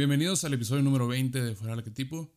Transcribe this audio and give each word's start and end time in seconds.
Bienvenidos 0.00 0.44
al 0.44 0.54
episodio 0.54 0.82
número 0.82 1.06
20 1.08 1.42
de 1.42 1.54
Fuera 1.54 1.72
del 1.72 1.80
Arquetipo. 1.80 2.32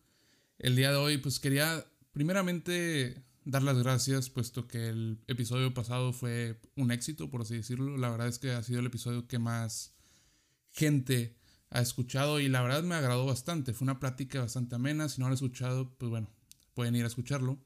El 0.60 0.76
día 0.76 0.92
de 0.92 0.98
hoy, 0.98 1.18
pues 1.18 1.40
quería 1.40 1.86
primeramente 2.12 3.24
dar 3.46 3.64
las 3.64 3.78
gracias, 3.78 4.30
puesto 4.30 4.68
que 4.68 4.90
el 4.90 5.24
episodio 5.28 5.74
pasado 5.74 6.12
fue 6.12 6.60
un 6.76 6.92
éxito, 6.92 7.32
por 7.32 7.40
así 7.40 7.56
decirlo. 7.56 7.96
La 7.96 8.10
verdad 8.10 8.28
es 8.28 8.38
que 8.38 8.52
ha 8.52 8.62
sido 8.64 8.82
el 8.82 8.88
episodio 8.88 9.30
que 9.30 9.40
más 9.40 9.96
gente 10.72 11.38
ha 11.70 11.80
escuchado 11.80 12.42
y 12.42 12.50
la 12.50 12.62
verdad 12.62 12.84
me 12.84 12.96
agradó 12.96 13.26
bastante. 13.26 13.72
Fue 13.72 13.86
una 13.86 13.98
plática 13.98 14.42
bastante 14.42 14.76
amena. 14.76 15.08
Si 15.08 15.22
no 15.22 15.28
lo 15.28 15.28
han 15.28 15.36
escuchado, 15.36 15.96
pues 15.98 16.10
bueno, 16.10 16.30
pueden 16.74 16.98
ir 16.98 17.06
a 17.06 17.08
escucharlo. 17.08 17.64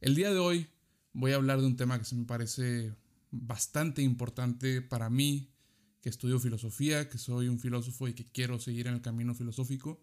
El 0.00 0.14
día 0.14 0.32
de 0.32 0.38
hoy 0.38 0.68
voy 1.14 1.32
a 1.32 1.34
hablar 1.34 1.60
de 1.60 1.66
un 1.66 1.76
tema 1.76 1.98
que 1.98 2.04
se 2.04 2.14
me 2.14 2.26
parece 2.26 2.94
bastante 3.32 4.02
importante 4.02 4.82
para 4.82 5.10
mí 5.10 5.51
que 6.02 6.08
estudio 6.08 6.40
filosofía, 6.40 7.08
que 7.08 7.16
soy 7.16 7.48
un 7.48 7.60
filósofo 7.60 8.08
y 8.08 8.12
que 8.12 8.26
quiero 8.26 8.58
seguir 8.58 8.88
en 8.88 8.94
el 8.94 9.02
camino 9.02 9.34
filosófico, 9.34 10.02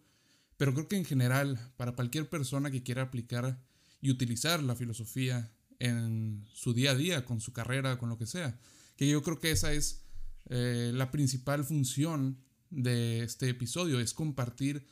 pero 0.58 0.74
creo 0.74 0.88
que 0.88 0.96
en 0.96 1.06
general, 1.06 1.60
para 1.78 1.92
cualquier 1.92 2.30
persona 2.30 2.72
que 2.72 2.84
quiera 2.84 3.04
aplicar 3.04 3.62
y 4.02 4.10
utilizar 4.10 4.64
la 4.64 4.76
filosofía 4.76 5.52
en 5.78 6.46
su 6.54 6.74
día 6.74 6.92
a 6.92 6.96
día, 6.96 7.26
con 7.26 7.42
su 7.42 7.52
carrera, 7.52 7.98
con 7.98 8.10
lo 8.10 8.18
que 8.18 8.26
sea, 8.26 8.60
que 8.96 9.10
yo 9.10 9.22
creo 9.24 9.40
que 9.40 9.52
esa 9.52 9.74
es 9.74 10.06
eh, 10.50 10.92
la 10.94 11.12
principal 11.12 11.66
función 11.66 12.40
de 12.70 13.24
este 13.24 13.50
episodio, 13.50 14.00
es 14.00 14.14
compartir 14.14 14.86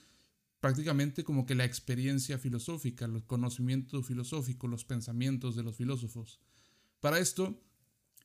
prácticamente 0.60 1.24
como 1.24 1.46
que 1.46 1.56
la 1.56 1.66
experiencia 1.66 2.38
filosófica, 2.38 3.06
el 3.06 3.24
conocimiento 3.24 4.04
filosófico, 4.04 4.68
los 4.68 4.84
pensamientos 4.84 5.56
de 5.56 5.64
los 5.64 5.78
filósofos. 5.78 6.42
Para 7.00 7.20
esto 7.20 7.62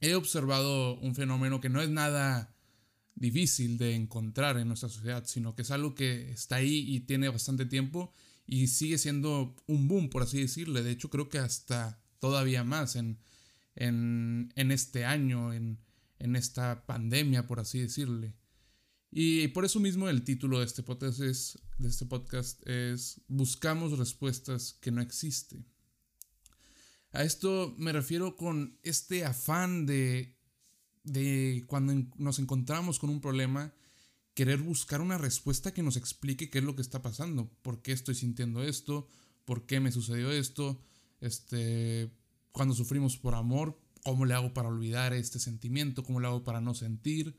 he 0.01 0.15
observado 0.15 0.99
un 0.99 1.15
fenómeno 1.15 1.61
que 1.61 1.69
no 1.69 1.81
es 1.81 1.91
nada 1.91 2.57
difícil 3.15 3.79
de 3.79 3.95
encontrar 3.95 4.59
en 4.59 4.69
nuestra 4.69 4.89
sociedad, 4.89 5.25
sino 5.27 5.55
que 5.55 5.63
es 5.63 5.71
algo 5.71 5.95
que 5.95 6.31
está 6.31 6.57
ahí 6.57 6.85
y 6.89 7.01
tiene 7.01 7.29
bastante 7.29 7.67
tiempo 7.67 8.13
y 8.47 8.67
sigue 8.69 8.99
siendo 8.99 9.55
un 9.67 9.89
boom, 9.89 10.11
por 10.11 10.23
así 10.23 10.41
decirle. 10.41 10.83
De 10.83 10.91
hecho, 10.91 11.11
creo 11.11 11.29
que 11.29 11.39
hasta 11.39 12.03
todavía 12.19 12.65
más 12.65 12.97
en, 12.97 13.19
en, 13.75 14.53
en 14.57 14.73
este 14.73 15.05
año, 15.05 15.53
en, 15.53 15.79
en, 16.19 16.37
esta 16.37 16.87
pandemia, 16.87 17.47
por 17.47 17.61
así 17.61 17.81
decirle. 17.81 18.35
Y 19.11 19.49
por 19.49 19.65
eso 19.65 19.79
mismo 19.79 20.09
el 20.09 20.25
título 20.25 20.61
de 20.61 20.67
este 20.67 20.83
podcast 20.83 21.21
es, 21.21 21.59
de 21.79 21.89
este 21.89 22.07
podcast 22.07 22.67
es 22.67 23.21
Buscamos 23.29 23.99
respuestas 23.99 24.73
que 24.81 24.91
no 24.91 25.03
existen. 25.03 25.67
A 27.13 27.25
esto 27.25 27.75
me 27.79 27.93
refiero 27.93 28.37
con 28.37 28.79
este 28.83 29.25
afán 29.27 29.85
de 29.85 30.39
de 31.05 31.65
cuando 31.67 31.95
nos 32.17 32.39
encontramos 32.39 32.99
con 32.99 33.11
un 33.11 33.21
problema, 33.21 33.75
querer 34.35 34.61
buscar 34.61 35.01
una 35.01 35.19
respuesta 35.19 35.75
que 35.75 35.83
nos 35.83 35.97
explique 35.97 36.51
qué 36.51 36.59
es 36.59 36.65
lo 36.65 36.75
que 36.75 36.83
está 36.83 37.03
pasando, 37.03 37.51
por 37.63 37.83
qué 37.83 37.93
estoy 37.93 38.15
sintiendo 38.15 38.63
esto, 38.63 39.07
por 39.45 39.67
qué 39.67 39.81
me 39.81 39.93
sucedió 39.93 40.31
esto, 40.31 40.81
este, 41.21 42.11
cuando 42.53 42.75
sufrimos 42.75 43.17
por 43.19 43.35
amor, 43.35 43.79
cómo 44.05 44.25
le 44.25 44.35
hago 44.35 44.53
para 44.55 44.69
olvidar 44.69 45.13
este 45.13 45.39
sentimiento, 45.39 46.03
cómo 46.03 46.21
le 46.21 46.27
hago 46.29 46.45
para 46.45 46.61
no 46.61 46.75
sentir, 46.75 47.37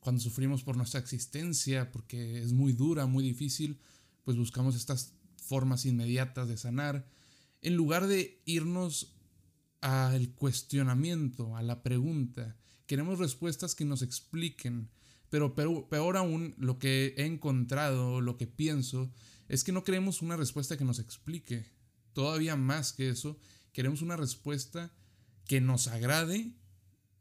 cuando 0.00 0.20
sufrimos 0.20 0.62
por 0.62 0.76
nuestra 0.76 1.00
existencia, 1.00 1.90
porque 1.90 2.40
es 2.40 2.52
muy 2.52 2.72
dura, 2.72 3.06
muy 3.06 3.24
difícil, 3.24 3.80
pues 4.24 4.36
buscamos 4.36 4.76
estas 4.76 5.14
formas 5.36 5.84
inmediatas 5.84 6.48
de 6.48 6.56
sanar, 6.56 7.08
en 7.62 7.74
lugar 7.74 8.06
de 8.06 8.40
irnos 8.44 9.16
al 9.80 10.30
cuestionamiento, 10.34 11.56
a 11.56 11.62
la 11.62 11.82
pregunta. 11.82 12.56
Queremos 12.86 13.18
respuestas 13.18 13.74
que 13.74 13.84
nos 13.84 14.02
expliquen. 14.02 14.90
Pero 15.28 15.54
peor, 15.54 16.16
aún, 16.16 16.54
lo 16.58 16.78
que 16.78 17.14
he 17.16 17.24
encontrado, 17.26 18.20
lo 18.20 18.36
que 18.36 18.46
pienso, 18.46 19.10
es 19.48 19.64
que 19.64 19.72
no 19.72 19.84
queremos 19.84 20.22
una 20.22 20.36
respuesta 20.36 20.76
que 20.76 20.84
nos 20.84 20.98
explique. 20.98 21.70
Todavía 22.12 22.56
más 22.56 22.92
que 22.92 23.08
eso, 23.08 23.38
queremos 23.72 24.02
una 24.02 24.16
respuesta 24.16 24.92
que 25.46 25.60
nos 25.60 25.88
agrade 25.88 26.52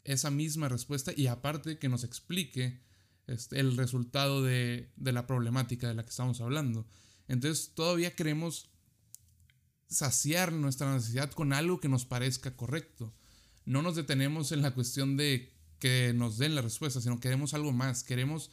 esa 0.04 0.30
misma 0.30 0.70
respuesta 0.70 1.12
y 1.16 1.28
aparte 1.28 1.80
que 1.80 1.90
nos 1.90 2.04
explique 2.04 2.80
este, 3.28 3.60
el 3.60 3.76
resultado 3.76 4.44
de, 4.44 4.92
de 4.96 5.12
la 5.12 5.26
problemática 5.26 5.88
de 5.88 5.96
la 5.96 6.04
que 6.04 6.12
estamos 6.12 6.42
hablando. 6.42 6.88
Entonces 7.28 7.74
todavía 7.74 8.16
queremos 8.16 8.70
saciar 9.88 10.52
nuestra 10.54 10.94
necesidad 10.94 11.32
con 11.32 11.54
algo 11.54 11.80
que 11.80 11.90
nos 11.90 12.06
parezca 12.06 12.56
correcto. 12.56 13.14
No 13.66 13.82
nos 13.82 13.96
detenemos 13.96 14.52
en 14.52 14.62
la 14.62 14.76
cuestión 14.76 15.18
de 15.18 15.55
que 15.86 16.14
nos 16.16 16.40
den 16.40 16.56
la 16.56 16.64
respuesta, 16.64 17.00
sino 17.00 17.20
queremos 17.20 17.54
algo 17.54 17.72
más, 17.72 18.04
queremos 18.04 18.50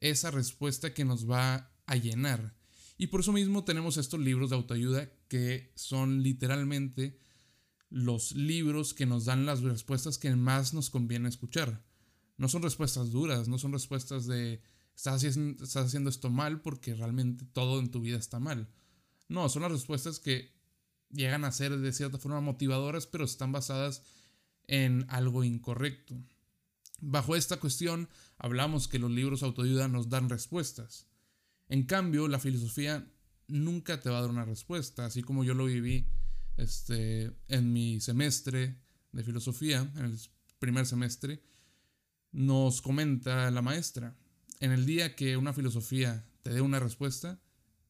esa 0.00 0.30
respuesta 0.30 0.92
que 0.92 1.06
nos 1.06 1.26
va 1.26 1.72
a 1.86 1.96
llenar. 1.96 2.54
Y 2.98 3.06
por 3.06 3.20
eso 3.20 3.32
mismo 3.32 3.64
tenemos 3.64 3.96
estos 3.96 4.20
libros 4.20 4.50
de 4.50 4.56
autoayuda 4.56 5.10
que 5.28 5.72
son 5.76 6.22
literalmente 6.22 7.18
los 7.88 8.32
libros 8.32 8.92
que 8.92 9.06
nos 9.06 9.24
dan 9.24 9.46
las 9.46 9.62
respuestas 9.62 10.18
que 10.18 10.36
más 10.36 10.74
nos 10.74 10.90
conviene 10.90 11.30
escuchar. 11.30 11.86
No 12.36 12.50
son 12.50 12.60
respuestas 12.60 13.12
duras, 13.12 13.48
no 13.48 13.56
son 13.56 13.72
respuestas 13.72 14.26
de 14.26 14.60
estás 14.94 15.24
haciendo, 15.24 15.64
estás 15.64 15.86
haciendo 15.86 16.10
esto 16.10 16.28
mal 16.28 16.60
porque 16.60 16.94
realmente 16.94 17.46
todo 17.46 17.80
en 17.80 17.90
tu 17.90 18.02
vida 18.02 18.18
está 18.18 18.40
mal. 18.40 18.68
No, 19.26 19.48
son 19.48 19.62
las 19.62 19.72
respuestas 19.72 20.20
que 20.20 20.52
llegan 21.08 21.46
a 21.46 21.50
ser 21.50 21.78
de 21.78 21.92
cierta 21.94 22.18
forma 22.18 22.42
motivadoras, 22.42 23.06
pero 23.06 23.24
están 23.24 23.52
basadas 23.52 24.02
en 24.66 25.06
algo 25.08 25.44
incorrecto. 25.44 26.22
Bajo 27.00 27.36
esta 27.36 27.58
cuestión 27.58 28.08
hablamos 28.38 28.88
que 28.88 28.98
los 28.98 29.10
libros 29.10 29.42
autoayuda 29.42 29.88
nos 29.88 30.08
dan 30.08 30.28
respuestas. 30.28 31.06
En 31.68 31.84
cambio, 31.84 32.28
la 32.28 32.38
filosofía 32.38 33.06
nunca 33.46 34.00
te 34.00 34.10
va 34.10 34.18
a 34.18 34.22
dar 34.22 34.30
una 34.30 34.44
respuesta, 34.44 35.06
así 35.06 35.22
como 35.22 35.44
yo 35.44 35.54
lo 35.54 35.66
viví 35.66 36.06
este, 36.56 37.32
en 37.48 37.72
mi 37.72 38.00
semestre 38.00 38.80
de 39.12 39.22
filosofía, 39.22 39.90
en 39.96 40.04
el 40.06 40.18
primer 40.58 40.86
semestre, 40.86 41.42
nos 42.32 42.82
comenta 42.82 43.50
la 43.50 43.62
maestra, 43.62 44.16
en 44.60 44.72
el 44.72 44.84
día 44.86 45.14
que 45.14 45.36
una 45.36 45.52
filosofía 45.52 46.26
te 46.42 46.50
dé 46.50 46.60
una 46.60 46.80
respuesta, 46.80 47.40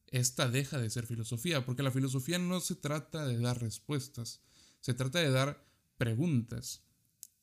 esta 0.07 0.49
deja 0.49 0.79
de 0.79 0.89
ser 0.89 1.05
filosofía, 1.05 1.65
porque 1.65 1.83
la 1.83 1.91
filosofía 1.91 2.39
no 2.39 2.59
se 2.59 2.75
trata 2.75 3.25
de 3.27 3.39
dar 3.39 3.61
respuestas, 3.61 4.41
se 4.79 4.93
trata 4.93 5.19
de 5.19 5.29
dar 5.29 5.65
preguntas. 5.97 6.83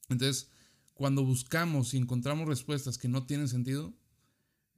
Entonces, 0.09 0.51
cuando 0.97 1.23
buscamos 1.23 1.93
y 1.93 1.99
encontramos 1.99 2.49
respuestas 2.49 2.97
que 2.97 3.09
no 3.09 3.27
tienen 3.27 3.49
sentido, 3.49 3.95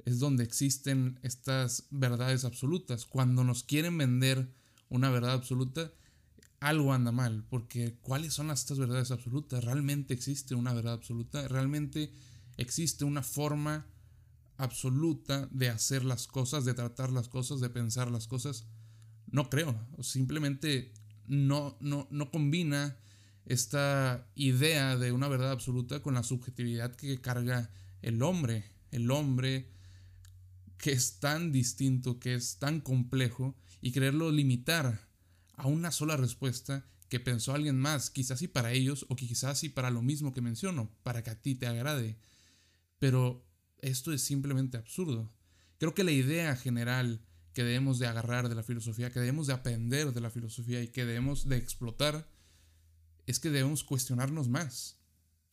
es 0.05 0.19
donde 0.19 0.43
existen 0.45 1.19
estas 1.23 1.87
verdades 1.91 2.45
absolutas. 2.45 3.07
Cuando 3.07 3.45
nos 3.45 3.63
quieren 3.63 3.97
vender 3.97 4.53
una 4.89 5.11
verdad 5.11 5.33
absoluta, 5.33 5.93
algo 6.59 6.93
anda 6.93 7.13
mal, 7.13 7.45
porque 7.49 7.99
¿cuáles 8.03 8.35
son 8.35 8.51
estas 8.51 8.79
verdades 8.79 9.13
absolutas? 9.13 9.63
¿Realmente 9.63 10.13
existe 10.13 10.57
una 10.57 10.73
verdad 10.73 10.95
absoluta? 10.95 11.47
¿Realmente 11.47 12.13
existe 12.57 13.05
una 13.05 13.23
forma 13.23 13.87
absoluta 14.57 15.49
de 15.53 15.69
hacer 15.69 16.05
las 16.05 16.27
cosas, 16.27 16.65
de 16.65 16.75
tratar 16.75 17.13
las 17.13 17.29
cosas, 17.29 17.61
de 17.61 17.71
pensar 17.71 18.11
las 18.11 18.27
cosas. 18.27 18.67
No 19.31 19.49
creo, 19.49 19.87
simplemente 20.01 20.93
no, 21.27 21.79
no, 21.81 22.09
no 22.11 22.31
combina 22.31 22.99
esta 23.49 24.31
idea 24.35 24.99
de 24.99 25.11
una 25.11 25.27
verdad 25.27 25.53
absoluta 25.53 26.03
con 26.03 26.15
la 26.15 26.23
subjetividad 26.23 26.95
que 26.95 27.19
carga 27.19 27.71
el 28.03 28.23
hombre. 28.23 28.65
El 28.91 29.11
hombre 29.11 29.71
que 30.77 30.93
es 30.93 31.19
tan 31.19 31.51
distinto, 31.51 32.21
que 32.21 32.35
es 32.35 32.59
tan 32.59 32.81
complejo, 32.81 33.57
y 33.81 33.93
quererlo 33.93 34.31
limitar 34.31 35.09
a 35.57 35.67
una 35.67 35.91
sola 35.91 36.17
respuesta 36.17 36.87
que 37.09 37.21
pensó 37.21 37.55
alguien 37.55 37.79
más, 37.79 38.11
quizás 38.11 38.43
y 38.43 38.49
para 38.49 38.73
ellos, 38.73 39.07
o 39.09 39.17
quizás 39.17 39.65
y 39.65 39.71
para 39.71 39.91
lo 39.91 40.03
mismo 40.03 40.35
que 40.35 40.43
menciono, 40.43 40.91
para 41.03 41.23
que 41.23 41.31
a 41.31 41.41
ti 41.41 41.55
te 41.55 41.67
agrade. 41.67 42.19
Pero 42.99 43.47
esto 43.79 44.13
es 44.13 44.21
simplemente 44.21 44.77
absurdo. 44.77 45.33
Creo 45.79 45.95
que 45.95 46.05
la 46.05 46.13
idea 46.13 46.55
general 46.55 47.23
que 47.55 47.65
debemos 47.65 47.99
de 47.99 48.09
agarrar 48.09 48.51
de 48.51 48.55
la 48.55 48.63
filosofía, 48.63 49.11
que 49.11 49.21
debemos 49.21 49.47
de 49.47 49.55
aprender 49.55 50.13
de 50.13 50.21
la 50.21 50.31
filosofía 50.31 50.83
y 50.83 50.89
que 50.89 51.07
debemos 51.07 51.49
de 51.49 51.57
explotar, 51.57 52.29
es 53.29 53.39
que 53.39 53.51
debemos 53.51 53.85
cuestionarnos 53.85 54.49
más, 54.49 54.97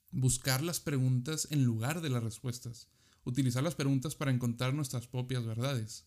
buscar 0.09 0.63
las 0.63 0.79
preguntas 0.79 1.49
en 1.51 1.65
lugar 1.65 1.99
de 1.99 2.09
las 2.09 2.23
respuestas, 2.23 2.87
utilizar 3.25 3.63
las 3.63 3.75
preguntas 3.75 4.15
para 4.15 4.31
encontrar 4.31 4.73
nuestras 4.73 5.07
propias 5.07 5.45
verdades, 5.45 6.05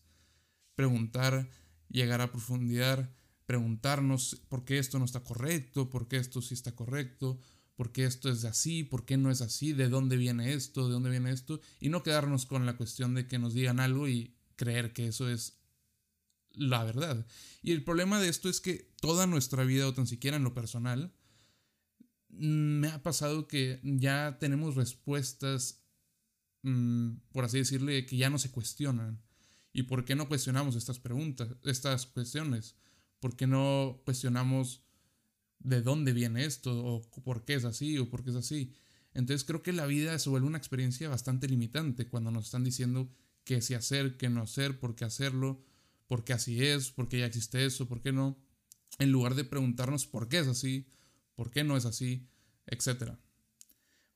preguntar, 0.73 1.47
llegar 1.87 2.21
a 2.21 2.31
profundidad, 2.31 3.13
preguntarnos 3.45 4.41
por 4.49 4.65
qué 4.65 4.79
esto 4.79 4.97
no 4.97 5.05
está 5.05 5.23
correcto, 5.23 5.91
por 5.91 6.07
qué 6.07 6.17
esto 6.17 6.41
sí 6.41 6.55
está 6.55 6.75
correcto, 6.75 7.39
por 7.75 7.91
qué 7.91 8.05
esto 8.05 8.31
es 8.31 8.45
así, 8.45 8.83
por 8.83 9.05
qué 9.05 9.17
no 9.17 9.29
es 9.29 9.41
así, 9.41 9.71
de 9.71 9.89
dónde 9.89 10.17
viene 10.17 10.53
esto, 10.53 10.87
de 10.87 10.93
dónde 10.93 11.11
viene 11.11 11.29
esto, 11.29 11.61
y 11.79 11.89
no 11.89 12.01
quedarnos 12.01 12.47
con 12.47 12.65
la 12.65 12.77
cuestión 12.77 13.13
de 13.13 13.27
que 13.27 13.37
nos 13.37 13.53
digan 13.53 13.79
algo 13.79 14.07
y 14.07 14.35
creer 14.55 14.91
que 14.91 15.05
eso 15.05 15.29
es 15.29 15.59
la 16.49 16.83
verdad. 16.83 17.27
Y 17.61 17.73
el 17.73 17.83
problema 17.83 18.19
de 18.19 18.29
esto 18.29 18.49
es 18.49 18.59
que 18.59 18.91
toda 18.99 19.27
nuestra 19.27 19.63
vida, 19.65 19.87
o 19.87 19.93
tan 19.93 20.07
siquiera 20.07 20.37
en 20.37 20.43
lo 20.43 20.55
personal, 20.55 21.13
me 22.29 22.87
ha 22.89 23.01
pasado 23.03 23.47
que 23.47 23.79
ya 23.83 24.37
tenemos 24.39 24.75
respuestas, 24.75 25.83
mm, 26.63 27.11
por 27.31 27.45
así 27.45 27.57
decirle, 27.57 28.05
que 28.05 28.17
ya 28.17 28.29
no 28.29 28.37
se 28.37 28.51
cuestionan. 28.51 29.21
¿Y 29.73 29.83
por 29.83 30.05
qué 30.05 30.15
no 30.15 30.27
cuestionamos 30.27 30.75
estas 30.75 30.99
preguntas, 30.99 31.49
estas 31.63 32.05
cuestiones? 32.07 32.75
¿Por 33.19 33.35
qué 33.35 33.47
no 33.47 34.01
cuestionamos 34.05 34.83
de 35.59 35.81
dónde 35.81 36.13
viene 36.13 36.45
esto? 36.45 36.85
¿O 36.85 37.01
por 37.23 37.45
qué 37.45 37.55
es 37.55 37.65
así? 37.65 37.97
¿O 37.97 38.09
por 38.09 38.23
qué 38.23 38.31
es 38.31 38.35
así? 38.35 38.73
Entonces 39.13 39.45
creo 39.45 39.63
que 39.63 39.73
la 39.73 39.85
vida 39.85 40.17
se 40.19 40.29
vuelve 40.29 40.47
una 40.47 40.57
experiencia 40.57 41.09
bastante 41.09 41.47
limitante 41.47 42.07
cuando 42.07 42.31
nos 42.31 42.45
están 42.45 42.63
diciendo 42.63 43.11
qué 43.43 43.61
sí 43.61 43.73
hacer, 43.73 44.17
qué 44.17 44.29
no 44.29 44.41
hacer, 44.43 44.79
por 44.79 44.95
qué 44.95 45.05
hacerlo, 45.05 45.63
por 46.07 46.23
qué 46.23 46.33
así 46.33 46.63
es, 46.63 46.91
por 46.91 47.09
qué 47.09 47.19
ya 47.19 47.25
existe 47.25 47.65
eso, 47.65 47.87
por 47.87 48.01
qué 48.01 48.11
no, 48.11 48.37
en 48.99 49.11
lugar 49.11 49.35
de 49.35 49.43
preguntarnos 49.43 50.07
por 50.07 50.29
qué 50.29 50.39
es 50.39 50.47
así, 50.47 50.87
por 51.39 51.51
qué 51.51 51.63
no 51.63 51.77
es 51.77 51.85
así, 51.85 52.27
etc. 52.67 53.13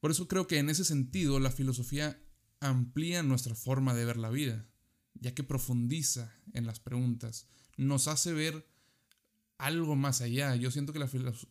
Por 0.00 0.10
eso 0.10 0.26
creo 0.26 0.48
que 0.48 0.58
en 0.58 0.70
ese 0.70 0.84
sentido 0.84 1.38
la 1.38 1.52
filosofía 1.52 2.20
amplía 2.58 3.22
nuestra 3.22 3.54
forma 3.54 3.94
de 3.94 4.04
ver 4.04 4.16
la 4.16 4.28
vida, 4.28 4.66
ya 5.14 5.32
que 5.32 5.44
profundiza 5.44 6.34
en 6.52 6.66
las 6.66 6.80
preguntas, 6.80 7.46
nos 7.76 8.08
hace 8.08 8.32
ver 8.32 8.66
algo 9.56 9.94
más 9.94 10.20
allá. 10.20 10.56
Yo 10.56 10.72
siento 10.72 10.92
que 10.92 10.98
la, 10.98 11.08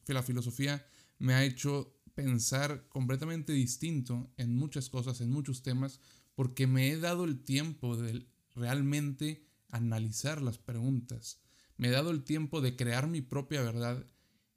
la 0.07 0.23
filosofía 0.23 0.85
me 1.19 1.35
ha 1.35 1.45
hecho 1.45 1.97
pensar 2.15 2.89
completamente 2.89 3.53
distinto 3.53 4.29
en 4.35 4.53
muchas 4.53 4.89
cosas, 4.89 5.21
en 5.21 5.31
muchos 5.31 5.63
temas, 5.63 6.01
porque 6.35 6.67
me 6.67 6.89
he 6.89 6.97
dado 6.99 7.23
el 7.23 7.45
tiempo 7.45 7.95
de 7.95 8.27
realmente 8.55 9.47
analizar 9.69 10.41
las 10.41 10.57
preguntas. 10.57 11.39
Me 11.77 11.87
he 11.87 11.91
dado 11.91 12.11
el 12.11 12.25
tiempo 12.25 12.59
de 12.59 12.75
crear 12.75 13.07
mi 13.07 13.21
propia 13.21 13.61
verdad 13.61 14.05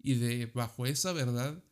y 0.05 0.17
de 0.17 0.47
bajo 0.47 0.85
esa 0.85 1.13
verdad 1.15 1.65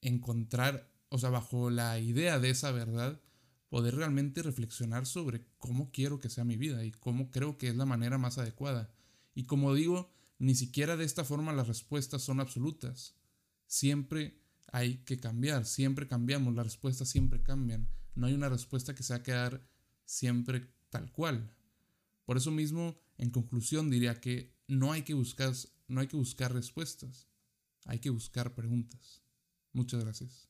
encontrar, 0.00 0.88
o 1.08 1.18
sea, 1.18 1.30
bajo 1.30 1.68
la 1.68 1.98
idea 1.98 2.38
de 2.38 2.50
esa 2.50 2.70
verdad, 2.70 3.20
poder 3.68 3.96
realmente 3.96 4.40
reflexionar 4.42 5.04
sobre 5.04 5.44
cómo 5.58 5.90
quiero 5.90 6.20
que 6.20 6.30
sea 6.30 6.44
mi 6.44 6.56
vida 6.56 6.84
y 6.84 6.92
cómo 6.92 7.28
creo 7.32 7.58
que 7.58 7.68
es 7.68 7.74
la 7.74 7.84
manera 7.84 8.18
más 8.18 8.38
adecuada. 8.38 8.94
Y 9.34 9.46
como 9.46 9.74
digo, 9.74 10.12
ni 10.38 10.54
siquiera 10.54 10.96
de 10.96 11.04
esta 11.04 11.24
forma 11.24 11.52
las 11.52 11.66
respuestas 11.66 12.22
son 12.22 12.38
absolutas. 12.38 13.16
Siempre 13.66 14.40
hay 14.70 14.98
que 14.98 15.18
cambiar, 15.18 15.66
siempre 15.66 16.06
cambiamos, 16.06 16.54
las 16.54 16.66
respuestas 16.66 17.08
siempre 17.08 17.42
cambian. 17.42 17.88
No 18.14 18.28
hay 18.28 18.34
una 18.34 18.48
respuesta 18.48 18.94
que 18.94 19.02
se 19.02 19.12
va 19.12 19.24
quedar 19.24 19.68
siempre 20.04 20.72
tal 20.88 21.10
cual. 21.10 21.52
Por 22.24 22.36
eso 22.36 22.52
mismo, 22.52 22.96
en 23.18 23.30
conclusión, 23.30 23.90
diría 23.90 24.20
que 24.20 24.54
no 24.68 24.92
hay 24.92 25.02
que 25.02 25.14
buscar, 25.14 25.52
no 25.88 26.00
hay 26.00 26.06
que 26.06 26.16
buscar 26.16 26.54
respuestas, 26.54 27.26
hay 27.86 27.98
que 27.98 28.10
buscar 28.10 28.54
preguntas. 28.54 29.22
Muchas 29.72 30.02
gracias. 30.04 30.48